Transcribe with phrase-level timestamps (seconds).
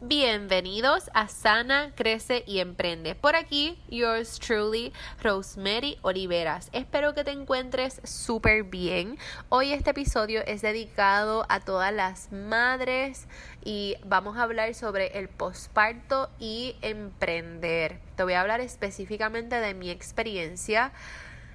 [0.00, 3.16] Bienvenidos a Sana, Crece y Emprende.
[3.16, 6.70] Por aquí, yours truly, Rosemary Oliveras.
[6.72, 9.18] Espero que te encuentres súper bien.
[9.48, 13.26] Hoy este episodio es dedicado a todas las madres
[13.64, 17.98] y vamos a hablar sobre el posparto y emprender.
[18.14, 20.92] Te voy a hablar específicamente de mi experiencia.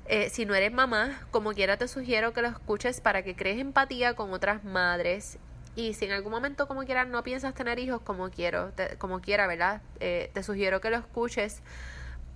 [0.06, 3.60] Eh, si no eres mamá, como quiera te sugiero que lo escuches para que crees
[3.60, 5.40] empatía con otras madres
[5.76, 9.48] y si en algún momento como quieras no piensas tener hijos como quiero, como quiera,
[9.48, 9.82] ¿verdad?
[10.00, 11.62] Eh, te sugiero que lo escuches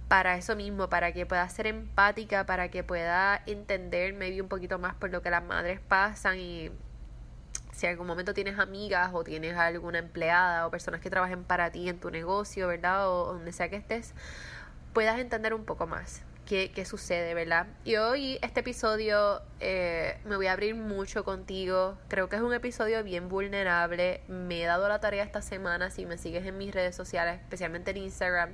[0.08, 4.80] para eso mismo, para que puedas ser empática, para que pueda entender maybe un poquito
[4.80, 6.72] más por lo que las madres pasan y
[7.73, 11.72] si en algún momento tienes amigas o tienes alguna empleada o personas que trabajen para
[11.72, 13.09] ti en tu negocio, ¿verdad?
[13.09, 14.16] O donde sea que estés,
[14.94, 17.68] puedas entender un poco más qué, sucede, ¿verdad?
[17.84, 21.98] Y hoy este episodio eh, me voy a abrir mucho contigo.
[22.08, 24.22] Creo que es un episodio bien vulnerable.
[24.30, 27.92] Me he dado la tarea esta semana, si me sigues en mis redes sociales, especialmente
[27.92, 28.52] en Instagram.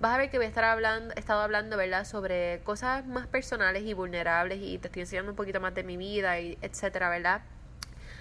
[0.00, 3.26] Vas a ver que voy a estar hablando, he estado hablando, ¿verdad?, sobre cosas más
[3.26, 7.10] personales y vulnerables y te estoy enseñando un poquito más de mi vida y etcétera,
[7.10, 7.42] ¿verdad?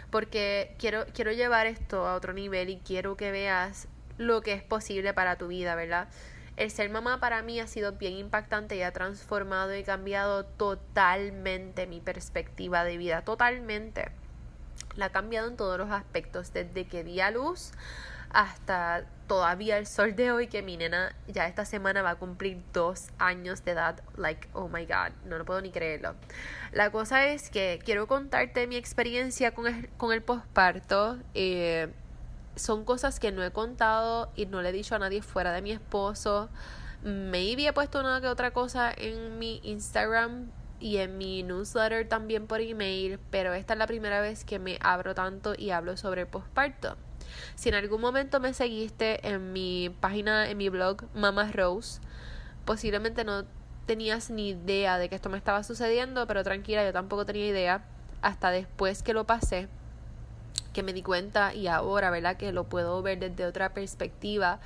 [0.10, 4.64] Porque quiero, quiero llevar esto a otro nivel y quiero que veas lo que es
[4.64, 6.10] posible para tu vida, ¿verdad?
[6.58, 11.86] El ser mamá para mí ha sido bien impactante y ha transformado y cambiado totalmente
[11.86, 14.10] mi perspectiva de vida, totalmente.
[14.96, 17.74] La ha cambiado en todos los aspectos, desde que di a luz
[18.32, 22.62] hasta todavía el sol de hoy que mi nena ya esta semana va a cumplir
[22.74, 24.02] dos años de edad.
[24.16, 26.16] Like, oh my god, no lo puedo ni creerlo.
[26.72, 31.20] La cosa es que quiero contarte mi experiencia con el, con posparto.
[31.34, 31.90] Eh,
[32.58, 35.62] son cosas que no he contado y no le he dicho a nadie fuera de
[35.62, 36.50] mi esposo.
[37.04, 42.48] Maybe he puesto una que otra cosa en mi Instagram y en mi newsletter también
[42.48, 46.22] por email, pero esta es la primera vez que me abro tanto y hablo sobre
[46.22, 46.98] el posparto.
[47.56, 52.02] Si en algún momento me seguiste en mi página, en mi blog Mama Rose,
[52.66, 53.46] posiblemente no
[53.86, 57.86] tenías ni idea de que esto me estaba sucediendo, pero tranquila, yo tampoco tenía idea
[58.22, 59.70] hasta después que lo pasé
[60.78, 62.38] que me di cuenta y ahora, ¿verdad?
[62.38, 64.60] Que lo puedo ver desde otra perspectiva.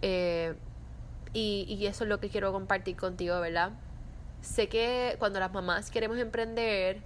[0.00, 0.54] Eh,
[1.32, 3.72] y, y eso es lo que quiero compartir contigo, ¿verdad?
[4.40, 7.00] Sé que cuando las mamás queremos emprender,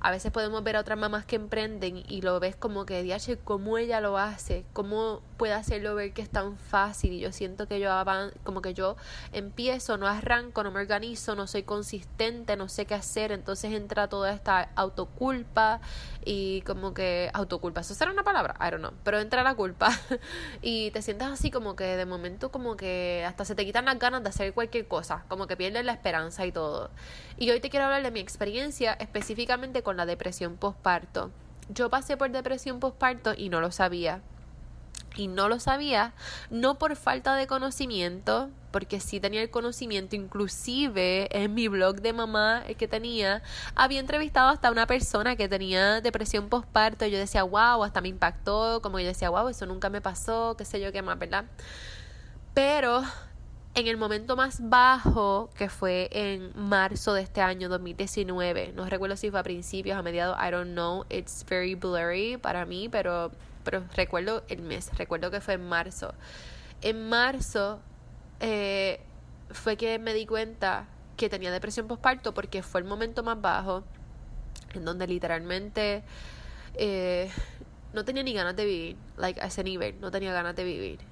[0.00, 3.38] a veces podemos ver a otras mamás que emprenden y lo ves como que, diache,
[3.38, 7.12] cómo ella lo hace, cómo puede hacerlo ver que es tan fácil.
[7.12, 7.90] Y yo siento que yo
[8.44, 8.96] como que yo
[9.32, 13.32] empiezo, no arranco, no me organizo, no soy consistente, no sé qué hacer.
[13.32, 15.80] Entonces entra toda esta autoculpa
[16.24, 19.90] y como que autoculpa, eso será una palabra, I don't know, pero entra la culpa
[20.62, 23.98] y te sientes así como que de momento como que hasta se te quitan las
[23.98, 26.90] ganas de hacer cualquier cosa, como que pierdes la esperanza y todo.
[27.38, 31.30] Y hoy te quiero hablar de mi experiencia específicamente la depresión postparto.
[31.68, 34.22] Yo pasé por depresión postparto y no lo sabía
[35.18, 36.12] y no lo sabía,
[36.50, 42.12] no por falta de conocimiento, porque sí tenía el conocimiento, inclusive en mi blog de
[42.12, 43.42] mamá el que tenía,
[43.74, 48.80] había entrevistado hasta una persona que tenía depresión postparto yo decía, wow, hasta me impactó,
[48.80, 51.44] como yo decía, wow, eso nunca me pasó, qué sé yo qué más, ¿verdad?
[52.54, 53.02] Pero
[53.78, 59.16] en el momento más bajo, que fue en marzo de este año 2019, no recuerdo
[59.16, 63.30] si fue a principios, a mediados, I don't know, it's very blurry para mí, pero
[63.62, 66.14] pero recuerdo el mes, recuerdo que fue en marzo.
[66.80, 67.80] En marzo
[68.40, 69.00] eh,
[69.50, 70.86] fue que me di cuenta
[71.16, 73.84] que tenía depresión postparto porque fue el momento más bajo
[74.74, 76.02] en donde literalmente
[76.74, 77.30] eh,
[77.92, 81.07] no tenía ni ganas de vivir, like a ese nivel, no tenía ganas de vivir.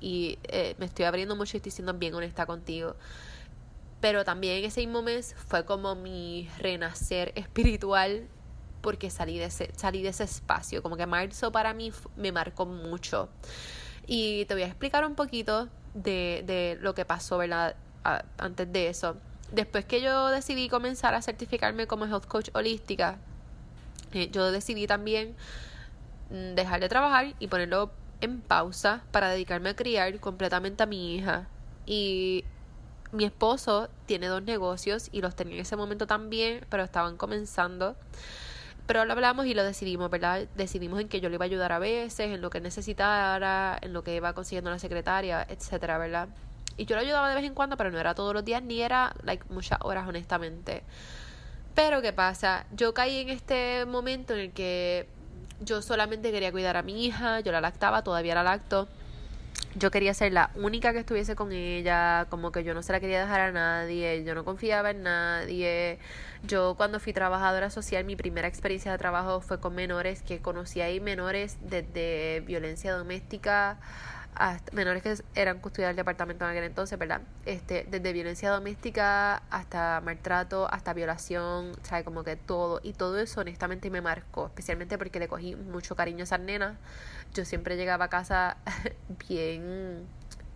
[0.00, 2.96] Y eh, me estoy abriendo mucho y estoy siendo bien honesta contigo.
[4.00, 8.26] Pero también ese mismo mes fue como mi renacer espiritual
[8.80, 10.82] porque salí de ese, salí de ese espacio.
[10.82, 13.28] Como que marzo para mí me marcó mucho.
[14.06, 17.76] Y te voy a explicar un poquito de, de lo que pasó, ¿verdad?
[18.38, 19.16] antes de eso.
[19.52, 23.18] Después que yo decidí comenzar a certificarme como health coach holística,
[24.12, 25.34] eh, yo decidí también
[26.30, 31.14] mm, dejar de trabajar y ponerlo en pausa para dedicarme a criar completamente a mi
[31.14, 31.48] hija.
[31.86, 32.44] Y
[33.12, 37.96] mi esposo tiene dos negocios y los tenía en ese momento también, pero estaban comenzando.
[38.86, 40.48] Pero lo hablamos y lo decidimos, ¿verdad?
[40.56, 43.92] Decidimos en que yo le iba a ayudar a veces, en lo que necesitara, en
[43.92, 46.28] lo que iba consiguiendo la secretaria, etcétera, ¿verdad?
[46.76, 48.80] Y yo lo ayudaba de vez en cuando, pero no era todos los días, ni
[48.80, 50.82] era, like, muchas horas, honestamente.
[51.74, 52.66] Pero, ¿qué pasa?
[52.72, 55.06] Yo caí en este momento en el que
[55.60, 58.88] yo solamente quería cuidar a mi hija, yo la lactaba, todavía la lacto
[59.76, 63.00] yo quería ser la única que estuviese con ella, como que yo no se la
[63.00, 65.98] quería dejar a nadie, yo no confiaba en nadie.
[66.42, 70.80] Yo cuando fui trabajadora social, mi primera experiencia de trabajo fue con menores, que conocí
[70.80, 73.78] ahí menores desde violencia doméstica
[74.34, 77.22] hasta, menores que eran custodia del departamento en aquel entonces, ¿verdad?
[77.46, 82.04] Este, desde violencia doméstica hasta maltrato, hasta violación, ¿sabes?
[82.04, 82.80] Como que todo.
[82.82, 86.76] Y todo eso honestamente me marcó, especialmente porque le cogí mucho cariño a esas nenas.
[87.34, 88.56] Yo siempre llegaba a casa
[89.28, 90.06] bien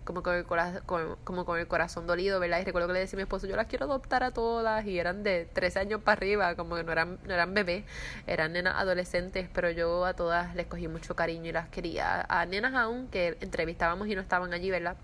[0.05, 0.83] como con el corazón,
[1.25, 2.61] como con el corazón dolido, ¿verdad?
[2.61, 4.99] Y recuerdo que le decía a mi esposo, yo las quiero adoptar a todas y
[4.99, 7.85] eran de 13 años para arriba, como que no eran, no eran bebés,
[8.27, 12.27] eran nenas adolescentes, pero yo a todas les cogí mucho cariño y las quería.
[12.29, 14.97] A nenas aún que entrevistábamos y no estaban allí, ¿verdad?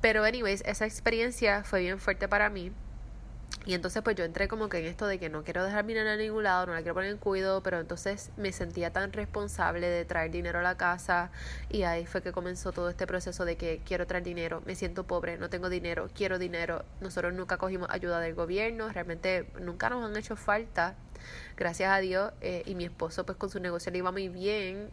[0.00, 2.72] Pero anyways, esa experiencia fue bien fuerte para mí
[3.64, 5.94] y entonces pues yo entré como que en esto de que no quiero dejar mi
[5.94, 9.12] nena en ningún lado, no la quiero poner en cuidado, pero entonces me sentía tan
[9.12, 11.30] responsable de traer dinero a la casa
[11.70, 15.04] y ahí fue que comenzó todo este proceso de que quiero traer dinero, me siento
[15.04, 16.84] pobre, no tengo dinero, quiero dinero.
[17.00, 20.96] Nosotros nunca cogimos ayuda del gobierno, realmente nunca nos han hecho falta,
[21.56, 24.90] gracias a Dios, eh, y mi esposo pues con su negocio le iba muy bien,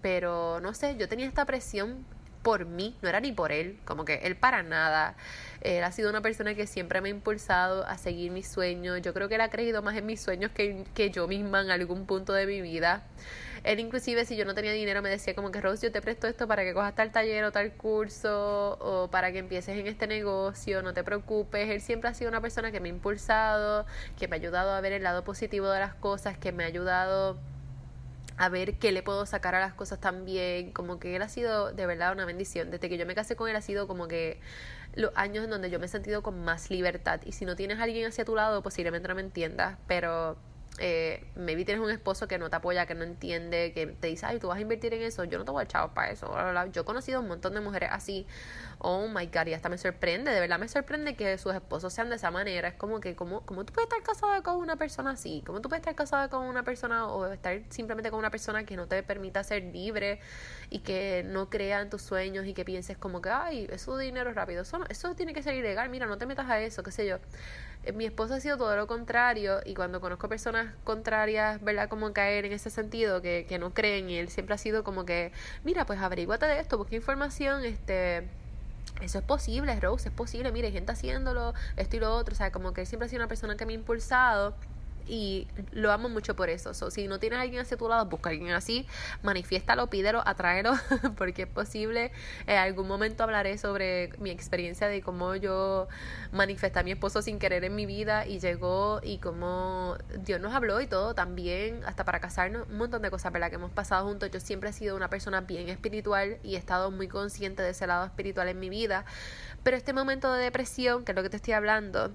[0.00, 2.04] pero no sé, yo tenía esta presión
[2.42, 5.14] por mí, no era ni por él, como que él para nada.
[5.60, 9.00] Él ha sido una persona que siempre me ha impulsado a seguir mis sueños.
[9.02, 11.70] Yo creo que él ha creído más en mis sueños que, que yo misma en
[11.70, 13.04] algún punto de mi vida.
[13.64, 16.26] Él inclusive si yo no tenía dinero me decía como que Rose yo te presto
[16.26, 20.08] esto para que cojas tal taller o tal curso o para que empieces en este
[20.08, 21.70] negocio, no te preocupes.
[21.70, 23.86] Él siempre ha sido una persona que me ha impulsado,
[24.18, 26.66] que me ha ayudado a ver el lado positivo de las cosas, que me ha
[26.66, 27.38] ayudado
[28.42, 31.72] a ver qué le puedo sacar a las cosas también, como que él ha sido
[31.72, 32.72] de verdad una bendición.
[32.72, 34.40] Desde que yo me casé con él ha sido como que
[34.96, 37.20] los años en donde yo me he sentido con más libertad.
[37.24, 40.36] Y si no tienes a alguien hacia tu lado, posiblemente no me entiendas, pero
[40.78, 44.26] eh, maybe tienes un esposo que no te apoya, que no entiende, que te dice,
[44.26, 46.34] ay, tú vas a invertir en eso, yo no te voy a echar para eso.
[46.72, 48.26] Yo he conocido un montón de mujeres así,
[48.78, 52.08] oh my god, y hasta me sorprende, de verdad me sorprende que sus esposos sean
[52.08, 52.68] de esa manera.
[52.68, 55.42] Es como que, ¿cómo, cómo tú puedes estar casada con una persona así?
[55.46, 58.76] ¿Cómo tú puedes estar casada con una persona o estar simplemente con una persona que
[58.76, 60.20] no te permita ser libre
[60.70, 64.32] y que no crea en tus sueños y que pienses como que, ay, eso dinero
[64.32, 67.06] rápido, eso, eso tiene que ser ilegal, mira, no te metas a eso, qué sé
[67.06, 67.18] yo.
[67.94, 71.88] Mi esposo ha sido todo lo contrario y cuando conozco personas contrarias, ¿verdad?
[71.88, 75.04] Como caer en ese sentido, que, que no creen y él siempre ha sido como
[75.04, 75.32] que,
[75.64, 78.28] mira, pues averíguate de esto, busca información, este
[79.00, 82.36] eso es posible, Rose, es posible, mire, hay gente haciéndolo, esto y lo otro, o
[82.36, 84.54] sea, como que él siempre ha sido una persona que me ha impulsado
[85.06, 86.74] y lo amo mucho por eso.
[86.74, 88.86] So, si no tienes a alguien hacia tu lado, busca a alguien así,
[89.22, 90.72] manifiéstalo, pídelo, atráelo,
[91.16, 92.12] porque es posible.
[92.46, 95.88] En algún momento hablaré sobre mi experiencia de cómo yo
[96.32, 100.54] manifesté a mi esposo sin querer en mi vida y llegó y cómo Dios nos
[100.54, 103.50] habló y todo también, hasta para casarnos, un montón de cosas, ¿verdad?
[103.50, 104.30] Que hemos pasado juntos.
[104.30, 107.86] Yo siempre he sido una persona bien espiritual y he estado muy consciente de ese
[107.86, 109.04] lado espiritual en mi vida.
[109.62, 112.10] Pero este momento de depresión, que es lo que te estoy hablando,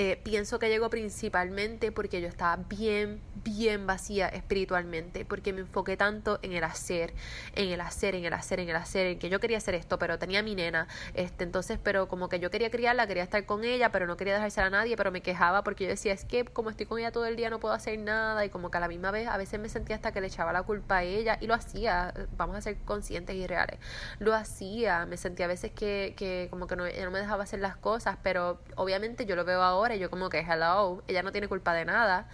[0.00, 5.96] eh, pienso que llegó principalmente porque yo estaba bien, bien vacía espiritualmente, porque me enfoqué
[5.96, 7.12] tanto en el hacer,
[7.56, 9.98] en el hacer, en el hacer, en el hacer, en que yo quería hacer esto,
[9.98, 13.64] pero tenía mi nena, este, entonces, pero como que yo quería criarla, quería estar con
[13.64, 16.44] ella, pero no quería dejarse a nadie, pero me quejaba porque yo decía, es que
[16.44, 18.80] como estoy con ella todo el día no puedo hacer nada, y como que a
[18.80, 21.38] la misma vez, a veces me sentía hasta que le echaba la culpa a ella,
[21.40, 23.80] y lo hacía, vamos a ser conscientes y reales,
[24.20, 27.58] lo hacía, me sentía a veces que, que como que no, no me dejaba hacer
[27.58, 31.32] las cosas, pero obviamente yo lo veo ahora, y yo como que, hello, ella no
[31.32, 32.28] tiene culpa de nada,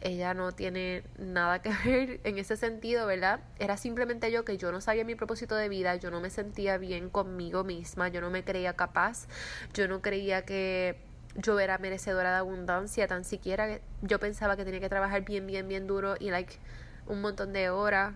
[0.00, 3.40] ella no tiene nada que ver en ese sentido, ¿verdad?
[3.58, 6.78] Era simplemente yo que yo no sabía mi propósito de vida, yo no me sentía
[6.78, 9.26] bien conmigo misma, yo no me creía capaz,
[9.72, 10.98] yo no creía que
[11.36, 15.66] yo era merecedora de abundancia, tan siquiera yo pensaba que tenía que trabajar bien, bien,
[15.66, 16.54] bien duro y like
[17.06, 18.14] un montón de horas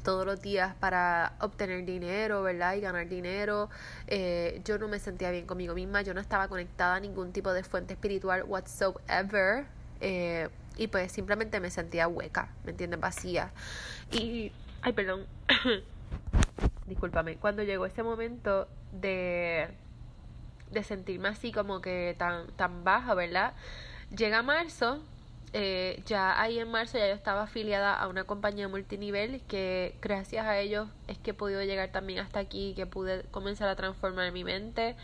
[0.00, 2.74] todos los días para obtener dinero, ¿verdad?
[2.74, 3.70] Y ganar dinero.
[4.06, 7.52] Eh, yo no me sentía bien conmigo misma, yo no estaba conectada a ningún tipo
[7.52, 9.66] de fuente espiritual whatsoever.
[10.00, 13.00] Eh, y pues simplemente me sentía hueca, ¿me entiendes?
[13.00, 13.52] Vacía.
[14.10, 14.52] Y,
[14.82, 15.26] ay, perdón,
[16.86, 19.68] discúlpame, cuando llegó ese momento de,
[20.70, 23.52] de sentirme así como que tan, tan baja, ¿verdad?
[24.16, 25.02] Llega marzo
[25.52, 30.46] eh, ya ahí en marzo ya yo estaba afiliada a una compañía multinivel que gracias
[30.46, 34.30] a ellos es que he podido llegar también hasta aquí, que pude comenzar a transformar
[34.32, 34.96] mi mente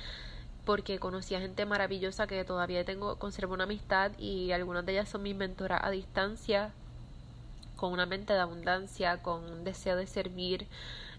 [0.65, 5.09] porque conocí a gente maravillosa que todavía tengo, conservo una amistad y algunas de ellas
[5.09, 6.73] son mis mentoras a distancia,
[7.77, 10.67] con una mente de abundancia, con un deseo de servir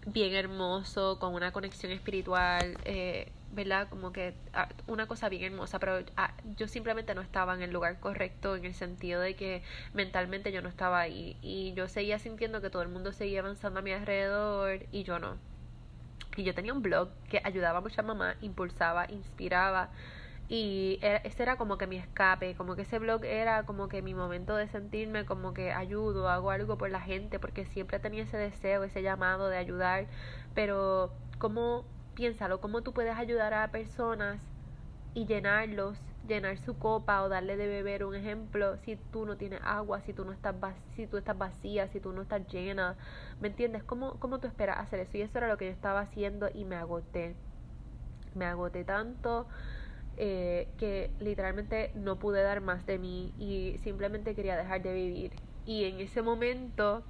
[0.05, 2.77] bien hermoso, con una conexión espiritual.
[2.83, 3.89] Eh, ¿verdad?
[3.89, 7.71] Como que ah, una cosa bien hermosa, pero ah, yo simplemente no estaba en el
[7.71, 9.63] lugar correcto en el sentido de que
[9.93, 13.79] mentalmente yo no estaba ahí y yo seguía sintiendo que todo el mundo seguía avanzando
[13.79, 15.37] a mi alrededor y yo no.
[16.35, 19.89] Y yo tenía un blog que ayudaba a mamá, impulsaba, inspiraba
[20.49, 24.13] y ese era como que mi escape, como que ese blog era como que mi
[24.13, 28.37] momento de sentirme como que ayudo, hago algo por la gente, porque siempre tenía ese
[28.37, 30.07] deseo, ese llamado de ayudar,
[30.55, 31.85] pero cómo,
[32.17, 34.41] piénsalo, cómo tú puedes ayudar a personas
[35.13, 39.61] y llenarlos, llenar su copa o darle de beber un ejemplo si tú no tienes
[39.63, 40.55] agua, si tú no estás
[40.95, 42.95] si tú estás vacía, si tú no estás llena,
[43.39, 43.83] ¿me entiendes?
[43.83, 45.15] ¿Cómo, ¿Cómo tú esperas hacer eso?
[45.15, 47.35] Y eso era lo que yo estaba haciendo y me agoté.
[48.33, 49.47] Me agoté tanto
[50.17, 55.33] eh, que literalmente no pude dar más de mí y simplemente quería dejar de vivir.
[55.67, 57.03] Y en ese momento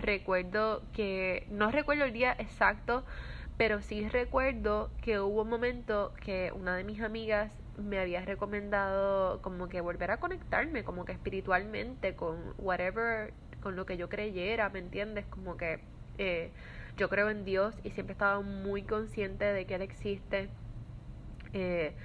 [0.00, 3.04] recuerdo que, no recuerdo el día exacto,
[3.56, 9.42] pero sí recuerdo que hubo un momento que una de mis amigas me había recomendado
[9.42, 14.70] como que volver a conectarme, como que espiritualmente, con whatever, con lo que yo creyera,
[14.70, 15.26] ¿me entiendes?
[15.26, 15.84] Como que
[16.18, 16.52] eh,
[16.96, 20.50] yo creo en Dios y siempre estaba muy consciente de que Él existe.
[21.52, 21.96] Eh,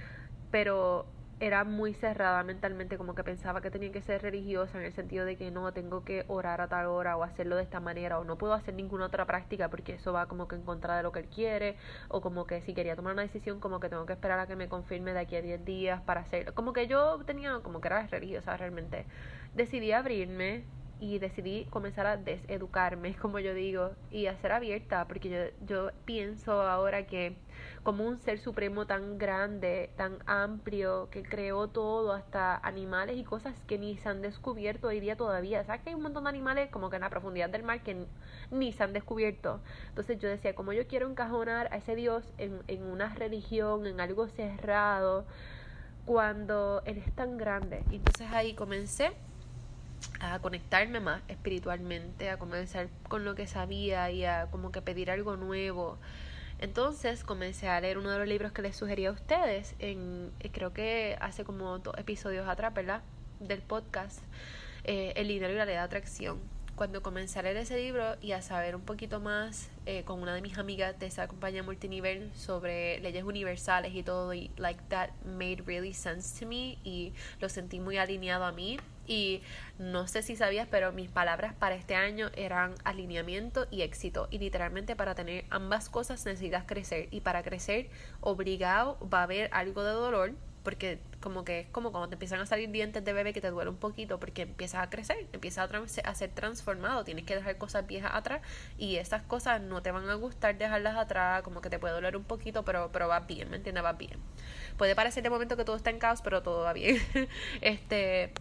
[0.50, 4.92] pero era muy cerrada mentalmente, como que pensaba que tenía que ser religiosa en el
[4.92, 8.18] sentido de que no tengo que orar a tal hora o hacerlo de esta manera
[8.18, 11.02] o no puedo hacer ninguna otra práctica porque eso va como que en contra de
[11.02, 11.76] lo que él quiere
[12.08, 14.54] o como que si quería tomar una decisión como que tengo que esperar a que
[14.54, 16.54] me confirme de aquí a 10 días para hacerlo.
[16.54, 19.06] Como que yo tenía como que era religiosa realmente.
[19.54, 20.64] Decidí abrirme
[21.00, 25.90] y decidí comenzar a deseducarme, como yo digo, y a ser abierta, porque yo, yo
[26.04, 27.36] pienso ahora que
[27.82, 33.54] como un ser supremo tan grande, tan amplio, que creó todo, hasta animales y cosas
[33.66, 35.64] que ni se han descubierto hoy día todavía.
[35.64, 38.06] ¿Sabes que hay un montón de animales como que en la profundidad del mar que
[38.50, 39.60] ni se han descubierto?
[39.88, 44.00] Entonces yo decía, como yo quiero encajonar a ese Dios en, en una religión, en
[44.00, 45.24] algo cerrado,
[46.04, 47.82] cuando Él es tan grande.
[47.90, 49.12] Entonces ahí comencé
[50.20, 55.10] a conectarme más espiritualmente, a comenzar con lo que sabía y a como que pedir
[55.10, 55.98] algo nuevo.
[56.60, 60.50] Entonces comencé a leer uno de los libros que les sugería a ustedes, en, eh,
[60.52, 63.00] creo que hace como dos episodios atrás, ¿verdad?
[63.40, 64.20] Del podcast,
[64.84, 66.38] eh, El dinero y la ley de atracción.
[66.76, 70.34] Cuando comencé a leer ese libro y a saber un poquito más eh, con una
[70.34, 75.10] de mis amigas de esa compañía multinivel sobre leyes universales y todo, y like that
[75.24, 79.42] made really sense to me y lo sentí muy alineado a mí y
[79.78, 84.28] no sé si sabías, pero mis palabras para este año eran alineamiento y éxito.
[84.30, 87.08] Y literalmente para tener ambas cosas necesitas crecer.
[87.10, 87.88] Y para crecer,
[88.20, 90.32] obligado va a haber algo de dolor.
[90.62, 93.50] Porque como que es como cuando te empiezan a salir dientes de bebé que te
[93.50, 97.56] duele un poquito porque empiezas a crecer, empiezas a, a ser transformado, tienes que dejar
[97.56, 98.42] cosas viejas atrás
[98.76, 102.14] y esas cosas no te van a gustar dejarlas atrás, como que te puede doler
[102.14, 103.82] un poquito, pero, pero va bien, ¿me entiendes?
[103.82, 104.18] Va bien.
[104.76, 106.98] Puede parecer de momento que todo está en caos, pero todo va bien.
[107.62, 108.32] este,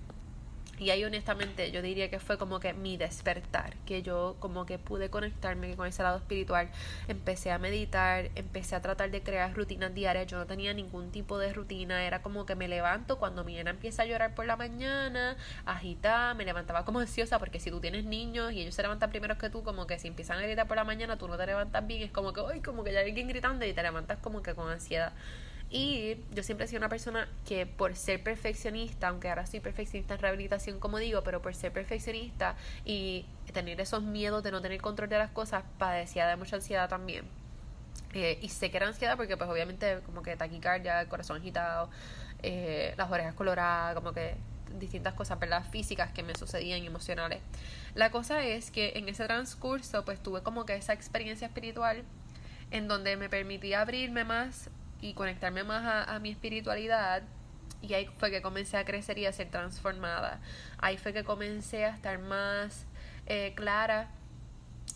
[0.79, 4.79] y ahí honestamente yo diría que fue como que mi despertar, que yo como que
[4.79, 6.69] pude conectarme con ese lado espiritual,
[7.07, 11.37] empecé a meditar, empecé a tratar de crear rutinas diarias, yo no tenía ningún tipo
[11.37, 14.55] de rutina, era como que me levanto cuando mi nena empieza a llorar por la
[14.55, 19.09] mañana, agita, me levantaba como ansiosa, porque si tú tienes niños y ellos se levantan
[19.09, 21.45] primero que tú, como que si empiezan a gritar por la mañana, tú no te
[21.45, 24.17] levantas bien, es como que, uy, como que ya hay alguien gritando y te levantas
[24.19, 25.11] como que con ansiedad.
[25.71, 30.15] Y yo siempre he sido una persona que por ser perfeccionista, aunque ahora soy perfeccionista
[30.15, 34.81] en rehabilitación como digo, pero por ser perfeccionista y tener esos miedos de no tener
[34.81, 37.25] control de las cosas, padecía de mucha ansiedad también.
[38.15, 41.91] Eh, y sé que era ansiedad porque pues obviamente como que taquicardia, corazón agitado,
[42.41, 44.35] eh, las orejas coloradas, como que
[44.79, 45.63] distintas cosas, ¿verdad?
[45.69, 47.41] Físicas que me sucedían emocionales.
[47.93, 52.03] La cosa es que en ese transcurso pues tuve como que esa experiencia espiritual
[52.71, 54.69] en donde me permitía abrirme más
[55.01, 57.23] y conectarme más a, mi espiritualidad.
[57.81, 60.41] Y ahí fue que comencé a crecer y a ser transformada.
[60.77, 62.85] Ahí fue que comencé a estar más
[63.25, 64.09] eh, clara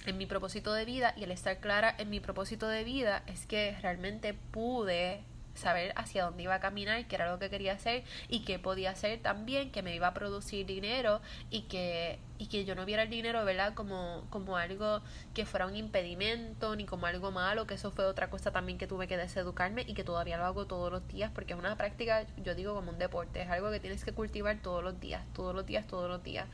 [0.06, 1.14] en mi propósito de vida.
[1.16, 6.26] Y el estar clara en mi propósito de vida es que realmente pude saber hacia
[6.26, 9.72] dónde iba a caminar, qué era lo que quería hacer y qué podía hacer también,
[9.72, 13.44] que me iba a producir dinero y que, y que yo no viera el dinero,
[13.46, 13.74] ¿verdad?
[13.74, 15.02] Como, como algo
[15.34, 18.88] que fuera un impedimento ni como algo malo, que eso fue otra cosa también que
[18.88, 22.26] tuve que deseducarme y que todavía lo hago todos los días porque es una práctica,
[22.44, 25.56] yo digo como un deporte, es algo que tienes que cultivar todos los días, todos
[25.56, 26.48] los días, todos los días.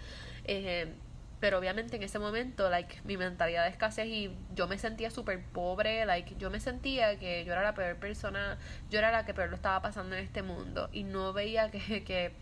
[0.46, 0.94] Eh,
[1.39, 5.41] pero obviamente en ese momento, like, mi mentalidad de escasez y yo me sentía súper
[5.41, 8.58] pobre, like, yo me sentía que yo era la peor persona,
[8.89, 12.03] yo era la que peor lo estaba pasando en este mundo y no veía que,
[12.05, 12.34] que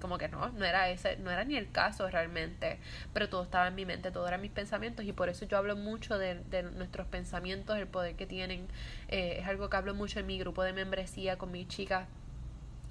[0.00, 2.80] como que no, no era ese, no era ni el caso realmente,
[3.12, 5.76] pero todo estaba en mi mente, todo eran mis pensamientos y por eso yo hablo
[5.76, 8.66] mucho de, de nuestros pensamientos, el poder que tienen,
[9.08, 12.08] eh, es algo que hablo mucho en mi grupo de membresía con mis chicas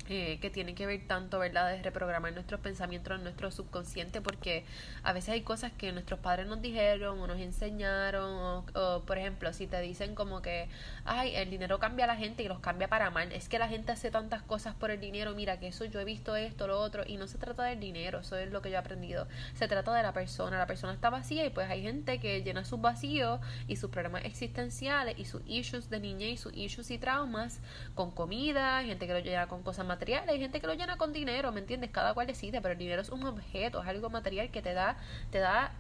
[0.10, 4.66] eh, que tiene que ver tanto, ¿verdad?, de reprogramar nuestros pensamientos en nuestro subconsciente, porque
[5.04, 9.54] a veces hay cosas que nuestros padres nos dijeron o nos enseñaron, o, por ejemplo,
[9.54, 10.68] si te dicen como que,
[11.06, 13.68] ay, el dinero cambia a la gente y los cambia para mal, es que la
[13.68, 16.80] gente hace tantas cosas por el dinero, mira que eso yo he visto esto, lo
[16.80, 19.68] otro, y no se trata del dinero, eso es lo que yo he aprendido, se
[19.68, 22.82] trata de la persona, la persona está vacía y pues hay gente que llena sus
[22.82, 27.60] vacíos y sus problemas existenciales y sus issues de niñez y sus issues y traumas
[27.96, 29.91] con comida, gente que lo llena con cosas más
[30.30, 31.92] hay gente que lo llena con dinero, ¿me entiendes?
[31.92, 34.98] Cada cual decide, pero el dinero es un objeto, es algo material que te da,
[35.32, 35.72] te da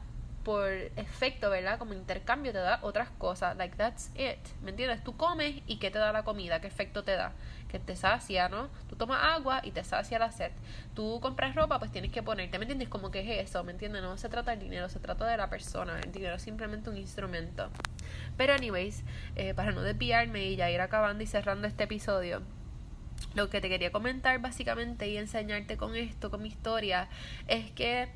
[0.43, 1.77] por efecto, ¿verdad?
[1.77, 5.03] Como intercambio te da otras cosas, like that's it, ¿me entiendes?
[5.03, 6.59] Tú comes y ¿qué te da la comida?
[6.61, 7.33] ¿Qué efecto te da?
[7.69, 8.69] Que te sacia, ¿no?
[8.89, 10.51] Tú tomas agua y te sacia la sed.
[10.95, 12.89] Tú compras ropa, pues tienes que ponerte, ¿me entiendes?
[12.89, 14.01] Como que es eso, ¿me entiendes?
[14.01, 16.97] No se trata del dinero, se trata de la persona, el dinero es simplemente un
[16.97, 17.69] instrumento.
[18.37, 19.03] Pero anyways,
[19.35, 22.41] eh, para no desviarme y ya ir acabando y cerrando este episodio,
[23.35, 27.09] lo que te quería comentar básicamente y enseñarte con esto, con mi historia,
[27.47, 28.09] es que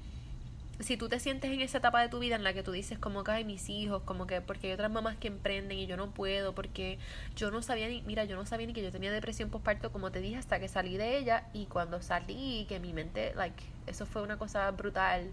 [0.80, 3.00] si tú te sientes en esa etapa de tu vida en la que tú dices
[3.00, 5.96] como que hay mis hijos, como que porque hay otras mamás que emprenden y yo
[5.96, 7.00] no puedo, porque
[7.36, 10.12] yo no sabía ni, mira, yo no sabía ni que yo tenía depresión postparto, como
[10.12, 14.06] te dije, hasta que salí de ella y cuando salí, que mi mente, like, eso
[14.06, 15.30] fue una cosa brutal.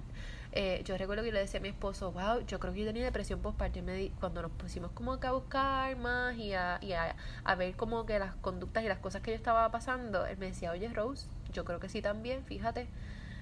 [0.54, 3.04] Eh, yo recuerdo que le decía a mi esposo, wow, yo creo que yo tenía
[3.04, 3.80] depresión postparto.
[4.21, 8.04] Cuando nos pusimos como que a buscar más y, a, y a, a, ver como
[8.04, 11.26] que las conductas y las cosas que yo estaba pasando, él me decía, oye Rose,
[11.52, 12.87] yo creo que sí también, fíjate,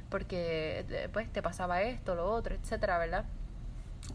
[0.08, 3.24] porque eh, pues te pasaba esto, lo otro, etcétera, ¿verdad?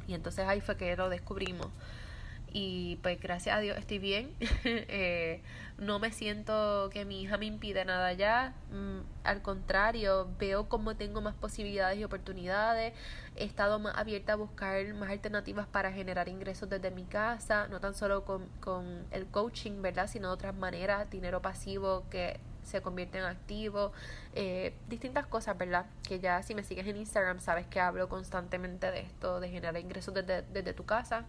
[0.07, 1.67] Y entonces ahí fue que lo descubrimos
[2.57, 4.33] y pues gracias a Dios estoy bien.
[4.63, 5.41] eh,
[5.77, 8.53] no me siento que mi hija me impide nada ya.
[8.71, 12.93] Mm, al contrario, veo como tengo más posibilidades y oportunidades.
[13.35, 17.81] He estado más abierta a buscar más alternativas para generar ingresos desde mi casa, no
[17.81, 20.07] tan solo con, con el coaching, ¿verdad?
[20.07, 23.91] Sino de otras maneras, dinero pasivo que se convierte en activo,
[24.33, 25.87] eh, distintas cosas, ¿verdad?
[26.07, 29.77] Que ya si me sigues en Instagram sabes que hablo constantemente de esto, de generar
[29.77, 31.25] ingresos desde, desde tu casa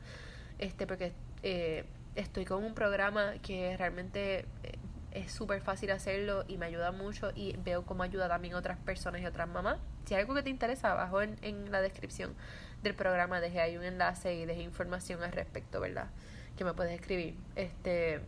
[0.59, 1.85] este porque eh,
[2.15, 4.79] estoy con un programa que realmente eh,
[5.13, 8.79] es súper fácil hacerlo y me ayuda mucho y veo cómo ayuda también a otras
[8.79, 9.79] personas y otras mamás.
[10.05, 12.35] Si hay algo que te interesa, abajo en, en la descripción
[12.83, 16.09] del programa dejé ahí un enlace y dejé información al respecto, ¿verdad?
[16.57, 17.37] Que me puedes escribir.
[17.55, 18.21] Este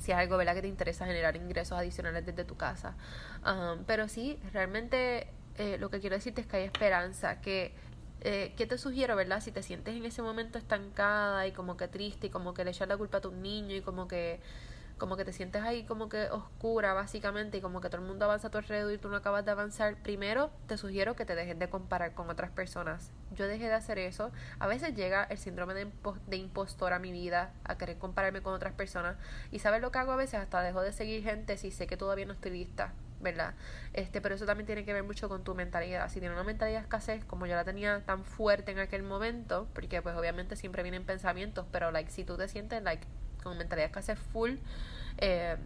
[0.00, 0.54] si hay algo, ¿verdad?
[0.54, 2.94] Que te interesa generar ingresos adicionales desde tu casa.
[3.86, 7.72] Pero sí, realmente eh, lo que quiero decirte es que hay esperanza, que
[8.24, 9.40] eh, ¿qué te sugiero, verdad?
[9.40, 12.70] Si te sientes en ese momento estancada y como que triste y como que le
[12.70, 14.40] echas la culpa a tu niño y como que
[14.98, 18.24] como que te sientes ahí como que oscura básicamente y como que todo el mundo
[18.24, 21.34] avanza a tu alrededor y tú no acabas de avanzar, primero te sugiero que te
[21.34, 23.12] dejes de comparar con otras personas.
[23.34, 24.30] Yo dejé de hacer eso.
[24.58, 28.74] A veces llega el síndrome de, impostor a mi vida, a querer compararme con otras
[28.74, 29.16] personas.
[29.50, 31.96] Y sabes lo que hago a veces, hasta dejo de seguir gente si sé que
[31.96, 32.92] todavía no estoy lista.
[33.20, 33.54] ¿verdad?
[33.94, 36.10] Este, pero eso también tiene que ver mucho con tu mentalidad.
[36.10, 40.02] Si tienes una mentalidad escasez, como yo la tenía tan fuerte en aquel momento, porque
[40.02, 43.06] pues obviamente siempre vienen pensamientos, pero like si tú te sientes like
[43.44, 44.56] con mentalidad escasez full,
[45.18, 45.56] eh,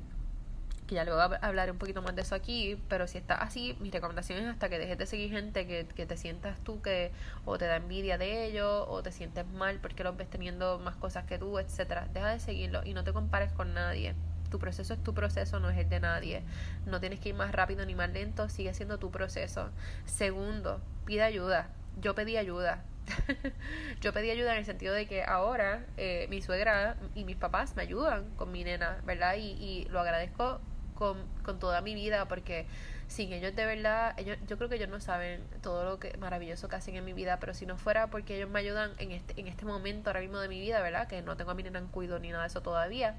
[0.86, 3.90] que ya luego hablaré un poquito más de eso aquí, pero si estás así, mi
[3.90, 7.12] recomendación es hasta que dejes de seguir gente que, que te sientas tú que
[7.44, 10.96] o te da envidia de ellos o te sientes mal porque los ves teniendo más
[10.96, 12.08] cosas que tú, etcétera.
[12.12, 14.14] Deja de seguirlo y no te compares con nadie.
[14.50, 16.42] Tu proceso es tu proceso, no es el de nadie.
[16.86, 19.68] No tienes que ir más rápido ni más lento, sigue siendo tu proceso.
[20.06, 21.68] Segundo, pide ayuda.
[22.00, 22.82] Yo pedí ayuda.
[24.00, 27.76] yo pedí ayuda en el sentido de que ahora eh, mi suegra y mis papás
[27.76, 29.36] me ayudan con mi nena, ¿verdad?
[29.38, 30.60] Y, lo agradezco
[30.94, 32.66] con, con toda mi vida porque
[33.06, 36.68] sin ellos de verdad, ellos, yo creo que ellos no saben todo lo que maravilloso
[36.68, 39.40] que hacen en mi vida, pero si no fuera porque ellos me ayudan en este,
[39.40, 41.08] en este momento ahora mismo de mi vida, ¿verdad?
[41.08, 43.16] Que no tengo a mi nena en cuido ni nada de eso todavía,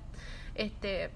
[0.55, 1.11] este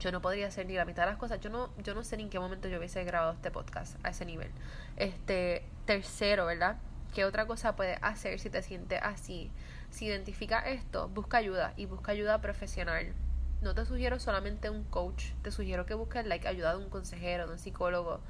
[0.00, 1.40] yo no podría hacer ni la mitad de las cosas.
[1.40, 4.08] Yo no, yo no sé ni en qué momento yo hubiese grabado este podcast a
[4.08, 4.50] ese nivel.
[4.96, 6.78] Este, tercero, ¿verdad?
[7.14, 9.50] ¿Qué otra cosa puedes hacer si te sientes así?
[9.90, 13.14] Si identifica esto, busca ayuda y busca ayuda profesional
[13.60, 17.46] no te sugiero solamente un coach, te sugiero que busques like, ayuda de un consejero,
[17.46, 18.20] de un psicólogo,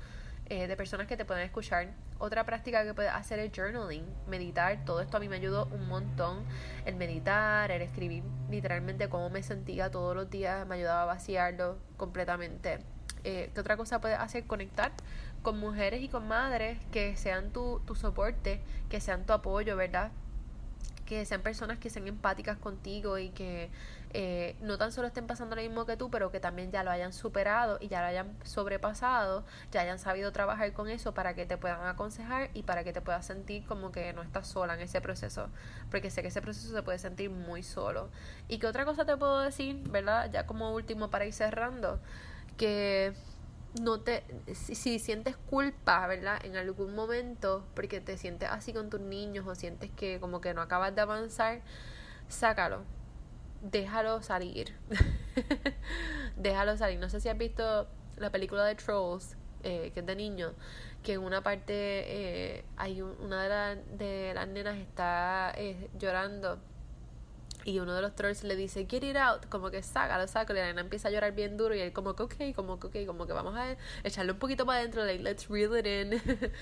[0.46, 1.90] eh, de personas que te pueden escuchar.
[2.18, 4.84] Otra práctica que puedes hacer es journaling, meditar.
[4.84, 6.44] Todo esto a mí me ayudó un montón.
[6.84, 11.78] El meditar, el escribir literalmente cómo me sentía todos los días, me ayudaba a vaciarlo
[11.96, 12.80] completamente.
[13.24, 14.46] Eh, ¿Qué otra cosa puedes hacer?
[14.46, 14.92] Conectar
[15.42, 20.10] con mujeres y con madres que sean tu, tu soporte, que sean tu apoyo, ¿verdad?
[21.06, 23.70] Que sean personas que sean empáticas contigo y que
[24.12, 26.90] eh, no tan solo estén pasando lo mismo que tú, pero que también ya lo
[26.90, 31.46] hayan superado y ya lo hayan sobrepasado, ya hayan sabido trabajar con eso para que
[31.46, 34.80] te puedan aconsejar y para que te puedas sentir como que no estás sola en
[34.80, 35.48] ese proceso,
[35.92, 38.08] porque sé que ese proceso se puede sentir muy solo.
[38.48, 40.28] Y qué otra cosa te puedo decir, ¿verdad?
[40.32, 42.00] Ya como último para ir cerrando,
[42.56, 43.14] que
[43.80, 46.44] no te, si, sientes culpa, ¿verdad?
[46.44, 50.54] En algún momento, porque te sientes así con tus niños o sientes que como que
[50.54, 51.60] no acabas de avanzar,
[52.28, 52.82] sácalo,
[53.62, 54.74] déjalo salir,
[56.36, 56.98] déjalo salir.
[56.98, 57.86] No sé si has visto
[58.16, 60.52] la película de Trolls, eh, que es de niños,
[61.02, 66.58] que en una parte eh, hay una de, de, las nenas está eh, llorando
[67.64, 70.58] y uno de los trolls le dice, get it out, como que sácalo, sácalo.
[70.58, 72.86] Y la nena empieza a llorar bien duro y él como que ok, como que
[72.86, 76.20] ok, como que vamos a echarle un poquito para adentro, like, let's reel it in.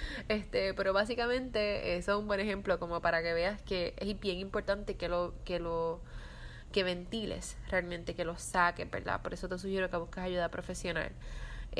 [0.29, 4.39] este, pero básicamente eso es un buen ejemplo como para que veas que es bien
[4.39, 6.01] importante que lo, que lo,
[6.73, 9.23] que ventiles realmente, que lo saques, ¿verdad?
[9.23, 11.13] Por eso te sugiero que busques ayuda profesional.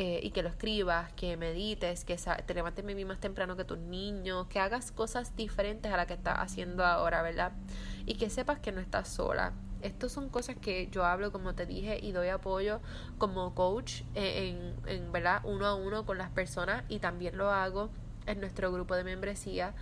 [0.01, 4.47] Eh, y que lo escribas, que medites, que te levantes más temprano que tus niños,
[4.47, 7.51] que hagas cosas diferentes a las que estás haciendo ahora, ¿verdad?
[8.07, 9.55] Y que sepas que no estás sola.
[9.83, 12.81] Estas son cosas que yo hablo, como te dije, y doy apoyo
[13.19, 15.41] como coach en, en, ¿verdad?
[15.43, 17.91] Uno a uno con las personas y también lo hago
[18.27, 19.75] en nuestro grupo de membresía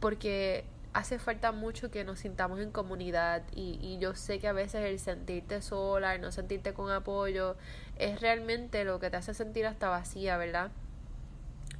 [0.00, 4.52] porque hace falta mucho que nos sintamos en comunidad y, y, yo sé que a
[4.52, 7.56] veces el sentirte sola, el no sentirte con apoyo,
[7.98, 10.70] es realmente lo que te hace sentir hasta vacía, ¿verdad?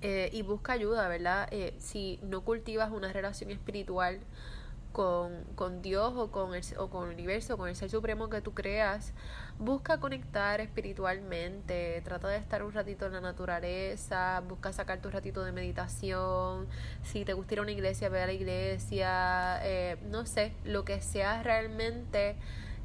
[0.06, 1.48] Eh, y busca ayuda, ¿verdad?
[1.50, 4.20] Eh, si no cultivas una relación espiritual
[4.94, 8.40] con, con Dios o con, el, o con el universo, con el ser supremo que
[8.40, 9.12] tú creas,
[9.58, 15.44] busca conectar espiritualmente, trata de estar un ratito en la naturaleza, busca sacar tu ratito
[15.44, 16.68] de meditación,
[17.02, 20.84] si te gusta ir a una iglesia, ve a la iglesia, eh, no sé, lo
[20.84, 22.36] que sea realmente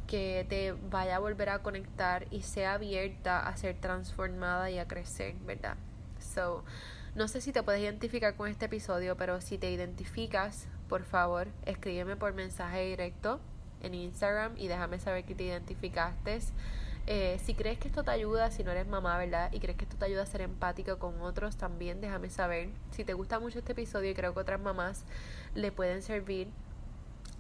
[0.08, 4.88] que te vaya a volver a conectar y sea abierta a ser transformada y a
[4.88, 5.76] crecer, ¿verdad?
[6.19, 6.63] So,
[7.13, 11.47] no sé si te puedes identificar con este episodio, pero si te identificas, por favor,
[11.65, 13.39] escríbeme por mensaje directo
[13.82, 16.39] en Instagram y déjame saber que te identificaste.
[17.08, 19.52] Eh, si crees que esto te ayuda, si no eres mamá, ¿verdad?
[19.54, 22.69] Y crees que esto te ayuda a ser empático con otros, también déjame saber.
[22.91, 25.06] Si te gusta mucho este episodio y creo que otras mamás
[25.56, 26.49] le pueden servir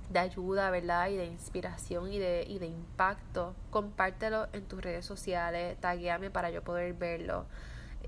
[0.09, 1.09] de ayuda, ¿verdad?
[1.09, 6.49] Y de inspiración y de, y de impacto, compártelo en tus redes sociales, taguéame para
[6.49, 7.45] yo poder verlo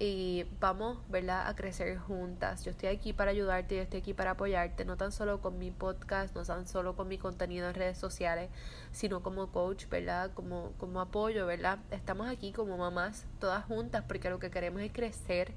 [0.04, 2.66] y vamos, ¿verdad?, a crecer juntas.
[2.66, 5.70] Yo estoy aquí para ayudarte, yo estoy aquí para apoyarte, no tan solo con mi
[5.70, 8.50] podcast, no tan solo con mi contenido en redes sociales,
[8.92, 11.78] sino como coach, ¿verdad?, como, como apoyo, ¿verdad?
[11.92, 15.54] Estamos aquí como mamás, todas juntas, porque lo que queremos es crecer.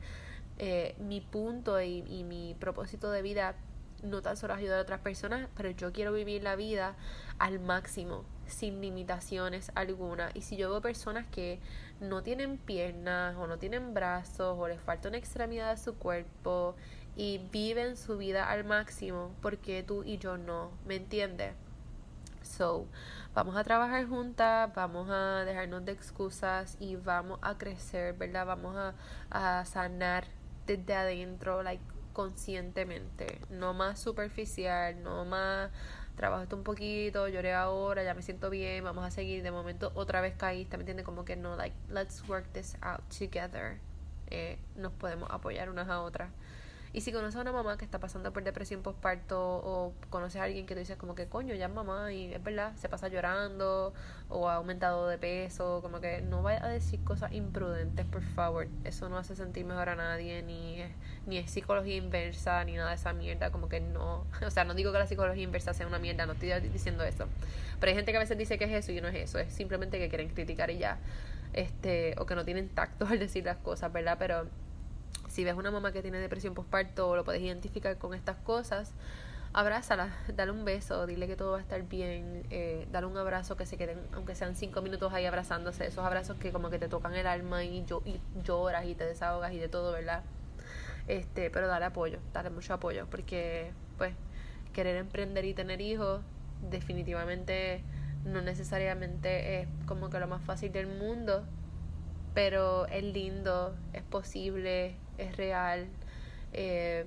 [0.59, 3.57] Eh, mi punto y, y mi propósito de vida
[4.03, 6.97] no tan solo ayudar a otras personas, pero yo quiero vivir la vida
[7.39, 10.31] al máximo, sin limitaciones alguna.
[10.35, 11.61] Y si yo veo personas que
[12.01, 16.75] no tienen piernas o no tienen brazos o les falta una extremidad de su cuerpo
[17.17, 20.71] y viven su vida al máximo, porque tú y yo no?
[20.87, 21.55] ¿Me entiendes?
[22.43, 22.87] So,
[23.35, 28.47] vamos a trabajar juntas, vamos a dejarnos de excusas y vamos a crecer, ¿verdad?
[28.47, 28.95] Vamos a,
[29.31, 30.25] a sanar
[30.67, 35.71] desde adentro, like conscientemente, no más superficial, no más
[36.17, 39.93] trabajo esto un poquito, lloré ahora, ya me siento bien, vamos a seguir, de momento
[39.95, 41.05] otra vez caíste, ¿me entiendes?
[41.05, 43.79] Como que no, like, let's work this out together,
[44.31, 46.31] eh, nos podemos apoyar unas a otras.
[46.95, 50.45] Y si conoces a una mamá que está pasando por depresión postparto o conoces a
[50.45, 53.09] alguien que te dice como que coño, ya es mamá y es verdad, se pasa
[53.09, 53.93] llorando
[54.29, 58.69] o ha aumentado de peso, como que no vaya a decir cosas imprudentes, por favor.
[58.85, 60.93] Eso no hace sentir mejor a nadie, ni es,
[61.27, 64.25] ni es psicología inversa, ni nada de esa mierda, como que no.
[64.47, 67.27] O sea, no digo que la psicología inversa sea una mierda, no estoy diciendo eso.
[67.81, 69.53] Pero hay gente que a veces dice que es eso y no es eso, es
[69.53, 70.99] simplemente que quieren criticar y ya.
[71.55, 74.17] Este, o que no tienen tacto al decir las cosas, ¿verdad?
[74.17, 74.47] Pero
[75.35, 78.93] si ves una mamá que tiene depresión postparto lo puedes identificar con estas cosas,
[79.53, 83.57] abrázala, dale un beso, dile que todo va a estar bien, eh, dale un abrazo
[83.57, 86.87] que se queden, aunque sean cinco minutos ahí abrazándose, esos abrazos que como que te
[86.87, 90.23] tocan el alma y, yo, y lloras y te desahogas y de todo, ¿verdad?
[91.09, 94.15] Este, pero dale apoyo, dale mucho apoyo, porque pues
[94.73, 96.21] querer emprender y tener hijos
[96.71, 97.83] definitivamente
[98.25, 101.45] no necesariamente es como que lo más fácil del mundo,
[102.35, 105.87] pero es lindo, es posible, es real
[106.53, 107.07] eh,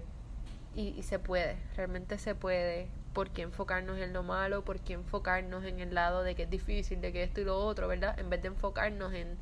[0.76, 2.88] y, se puede, realmente se puede.
[3.14, 4.64] ¿Por qué enfocarnos en lo malo?
[4.64, 7.58] ¿Por qué enfocarnos en el lado de que es difícil, de que esto y lo
[7.58, 8.20] otro, verdad?
[8.20, 9.38] En vez de enfocarnos en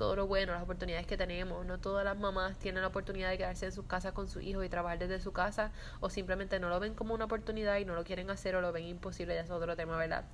[0.00, 1.66] todo lo bueno, las oportunidades que tenemos.
[1.66, 4.64] No todas las mamás tienen la oportunidad de quedarse en sus casas con su hijo
[4.64, 7.94] y trabajar desde su casa o simplemente no lo ven como una oportunidad y no
[7.94, 10.24] lo quieren hacer o lo ven imposible, ya es otro tema, ¿verdad?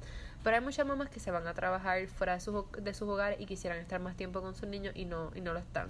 [0.44, 3.40] Pero hay muchas mamás que se van a trabajar fuera de sus, de sus hogares
[3.40, 5.88] y quisieran estar más tiempo con sus niños y no, y no lo están.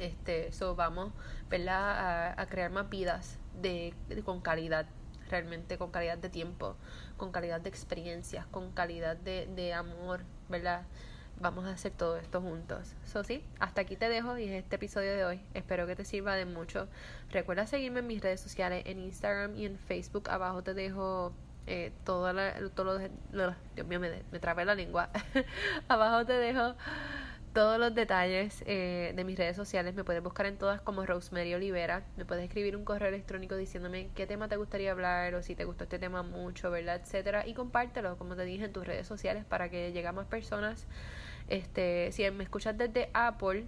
[0.00, 1.12] Este, so vamos,
[1.48, 2.34] ¿verdad?
[2.36, 4.86] A, crear más vidas de, con calidad,
[5.28, 6.74] realmente con calidad de tiempo,
[7.16, 10.86] con calidad de experiencias, con calidad de, de amor, ¿verdad?
[11.40, 12.94] vamos a hacer todo esto juntos.
[13.04, 15.40] So, sí, hasta aquí te dejo y es este episodio de hoy.
[15.54, 16.86] Espero que te sirva de mucho.
[17.30, 20.28] Recuerda seguirme en mis redes sociales, en Instagram y en Facebook.
[20.30, 21.32] Abajo te dejo
[21.66, 22.98] eh, todo, la, todo
[23.32, 25.10] lo, Dios mío, me, me trabé la lengua.
[25.88, 26.74] Abajo te dejo
[27.52, 29.94] todos los detalles eh, de mis redes sociales.
[29.94, 32.04] Me puedes buscar en todas como Rosemary Olivera.
[32.16, 35.64] Me puedes escribir un correo electrónico diciéndome qué tema te gustaría hablar o si te
[35.64, 37.00] gustó este tema mucho, ¿verdad?
[37.02, 37.46] Etcétera.
[37.46, 40.86] Y compártelo, como te dije, en tus redes sociales para que llegue a más personas.
[41.48, 43.66] Este, si me escuchas desde Apple,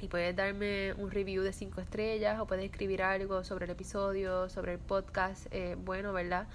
[0.00, 4.48] y puedes darme un review de 5 estrellas o puedes escribir algo sobre el episodio,
[4.48, 6.46] sobre el podcast, eh, bueno, ¿verdad?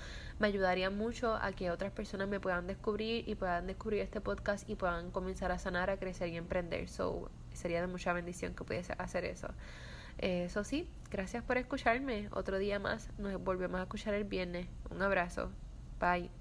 [0.42, 4.68] Me ayudaría mucho a que otras personas me puedan descubrir y puedan descubrir este podcast
[4.68, 6.90] y puedan comenzar a sanar, a crecer y emprender.
[6.90, 9.50] So, sería de mucha bendición que pudiese hacer eso.
[10.18, 12.28] Eso sí, gracias por escucharme.
[12.32, 14.66] Otro día más, nos volvemos a escuchar el viernes.
[14.90, 15.52] Un abrazo.
[16.00, 16.41] Bye.